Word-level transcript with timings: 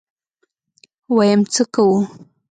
ويم 1.15 1.41
څه 1.53 1.63
کوو. 1.73 1.97